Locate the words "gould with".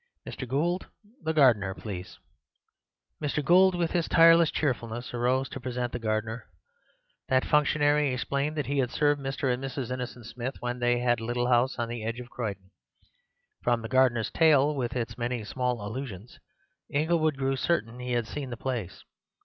3.45-3.91